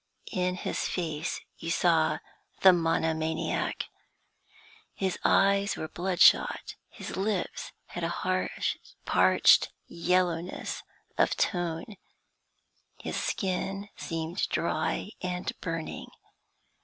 [0.31, 2.17] In his face you saw
[2.61, 3.85] the monomaniac.
[4.95, 8.49] His eyes were bloodshot; his lips had a
[9.05, 10.81] parched yellowness
[11.19, 11.97] of tone;
[12.99, 16.07] his skin seemed dry and burning.